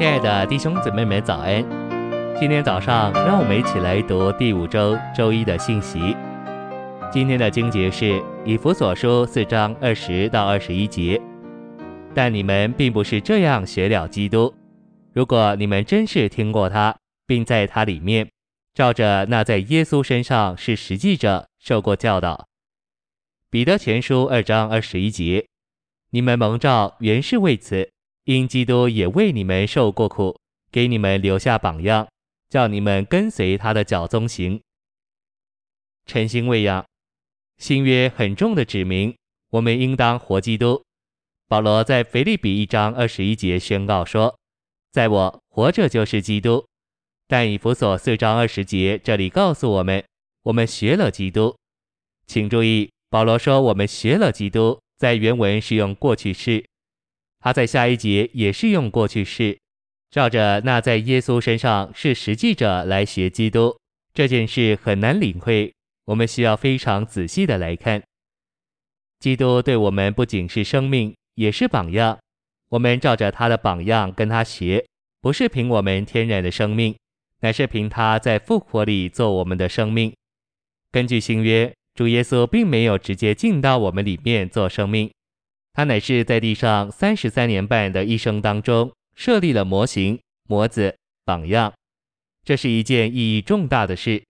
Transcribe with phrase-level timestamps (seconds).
[0.00, 1.62] 亲爱的弟兄姊妹们，早安！
[2.40, 6.16] 今天早上，让我们一起来读第五周周一的信息。
[7.12, 11.20] 今天的经节是以弗所书四章二十到二十一节。
[12.14, 14.54] 但你们并不是这样学了基督。
[15.12, 18.26] 如果你们真是听过他，并在他里面，
[18.72, 22.46] 照着那在耶稣身上是实际者受过教导。
[23.50, 25.44] 彼得前书二章二十一节，
[26.12, 27.90] 你们蒙召原是为此，
[28.30, 30.38] 因基督也为你们受过苦，
[30.70, 32.06] 给你们留下榜样，
[32.48, 34.60] 叫你们跟随他的脚踪行。
[36.06, 36.86] 晨星喂养，
[37.58, 39.16] 新约很重的指明，
[39.50, 40.80] 我们应当活基督。
[41.48, 44.38] 保罗在腓立比一章二十一节宣告说
[44.92, 46.64] ：“在我活着就是基督。”
[47.26, 50.04] 但以弗所四章二十节这里告诉我们，
[50.44, 51.56] 我们学了基督。
[52.28, 52.88] 请注意。
[53.08, 56.64] 保罗说：“我们学了基督，在原文是用过去式，
[57.40, 59.58] 他在下一节也是用过去式，
[60.10, 63.76] 照着那在耶稣身上是实际者来学基督。
[64.14, 65.74] 这件事很难领会，
[66.04, 68.02] 我们需要非常仔细的来看。
[69.18, 72.18] 基督对我们不仅是生命，也是榜样。
[72.68, 74.86] 我们照着他的榜样跟他学，
[75.20, 76.94] 不是凭我们天然的生命，
[77.40, 80.14] 乃是凭他在复活里做我们的生命。
[80.92, 85.10] 根据新约。”主耶稣并没有直接进到我们里面做生命，
[85.80, 91.72] 他乃是在地上三十三年半的一生当中设立了模型、模子、榜样，
[92.44, 94.22] 这是一件意义重大的事。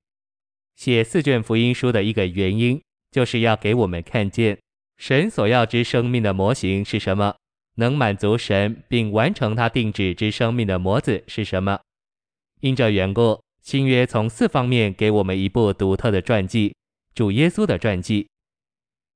[0.77, 4.61] 写四卷福音书的一个原因，就是要给我们看见
[4.97, 7.35] 神所要之生命的模型是什么，
[7.75, 11.81] 能满足神并完成他定旨之生命的模子是什么。
[12.61, 16.73] 因这缘故，新约从四方面给我们一部独特的传记。
[17.13, 18.29] 主耶稣的传记，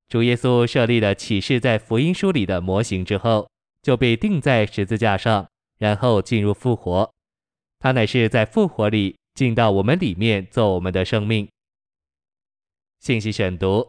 [0.08, 3.48] 主耶稣设立了启示在福音书里的模型之后，
[3.82, 7.10] 就被钉在十字架上，然后进入复活。
[7.78, 11.48] 他乃是在复活里进到我们里面做我们的生命。
[13.00, 13.88] 信息选读：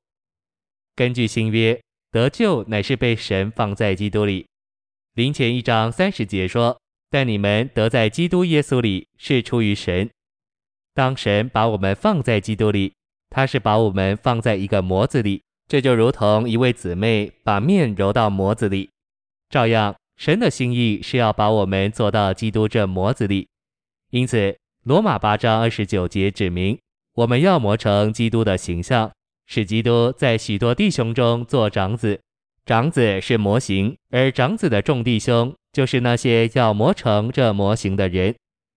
[0.95, 1.79] 根据新约，
[2.11, 4.47] 得救乃是被神放在基督里。
[5.13, 10.09] 林前一章三十节说：“但你们得在基督耶稣里，是出于神。
[10.93, 12.93] 当神把我们放在基督里。”
[13.27, 18.89] 他是把我们放在一个模子里，这就如同一位姊妹把面揉到模子里，
[19.49, 23.47] 照样，神的心意是要把我们做到基督这模子里。
[24.11, 26.77] 因此，罗马八章二十九节指明，
[27.15, 29.11] 我们要磨成基督的形象，
[29.47, 32.19] 使基督在许多弟兄中做长子。
[32.65, 38.35] 长子是模型，而长子的众弟兄就是那些要磨成这模型的人。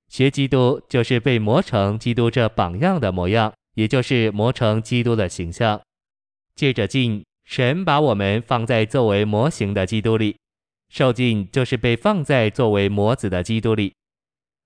[0.09, 3.53] 学基督就是被磨成基督这榜样的模样。
[3.75, 5.81] 也就是磨成基督的形象，
[6.59, 10.35] 借着浸，神把我们放在作为模型的基督里；
[10.89, 13.95] 受浸就是被放在作为模子的基督里。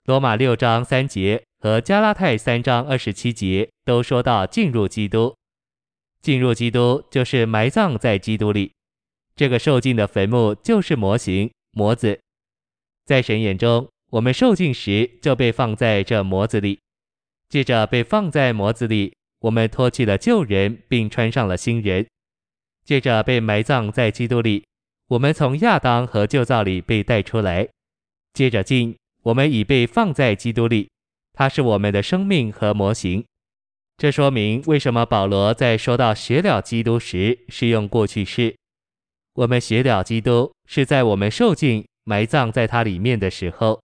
[0.07, 5.37] 罗马六章三节和加拉太三章二十七节都说到进入基督，
[6.23, 8.73] 进入基督就是埋葬在基督里。
[9.37, 12.19] 这个受浸的坟墓就是模型模子，
[13.05, 16.79] 在神眼中，我们受浸时就被放在这模子里。
[17.51, 22.07] 接着被放在模子里，我们脱去了旧人，并穿上了新人。
[22.85, 24.65] 接着被埋葬在基督里，
[25.09, 27.69] 我们从亚当和旧造里被带出来。
[28.33, 30.91] 接着进，我们已被放在基督里，
[31.33, 33.25] 他是我们的生命和模型。
[33.97, 38.57] 这说明为什么保罗在说到学了基督时是用过去式。
[39.35, 43.81] 我们学了基督是在我们受尽埋葬在它里面的时候。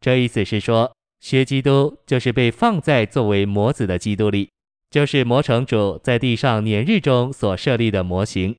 [0.00, 0.92] 这意思是说。
[1.18, 4.50] 学基督就是被放在作为模子的基督里，
[4.90, 8.56] 就是魔城主在地上年日中所设立的模型。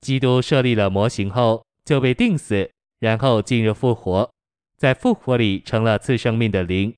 [0.00, 4.30] 基督设立了模型后，就被钉死，然后进入复活，
[4.76, 6.94] 在复活里成了赐生命的灵。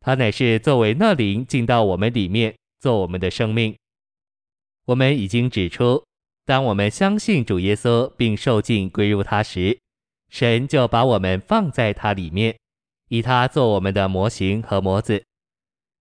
[0.00, 3.74] 他乃是作为那灵进到我们里面，做我们的生命。
[4.84, 6.04] 我们已经指出，
[6.44, 9.78] 当我们相信主耶稣并受浸归入他时，
[10.30, 12.56] 神就把我们放在他里面。
[13.08, 15.24] 以他做我们的模型和模子，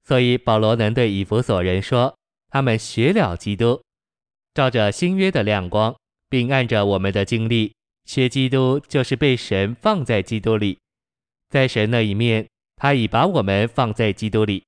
[0.05, 2.15] 所以保罗能对以弗所人说：
[2.49, 3.81] 他们学了基督，
[4.53, 5.95] 照着新约的亮光，
[6.29, 7.73] 并按着我们的经历
[8.05, 10.77] 学基督，就是被神放在基督里。
[11.49, 14.61] 在神那一面，他已把我们放在基督里；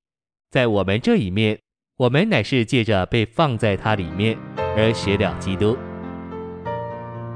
[0.49, 1.59] 在我们这一面，
[1.97, 4.37] 我们乃是借着被放在他里面
[4.75, 5.77] 而学了基督。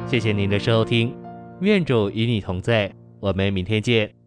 [0.07, 1.15] 谢谢您的收听，
[1.61, 4.20] 愿主与你同在，我们明天见。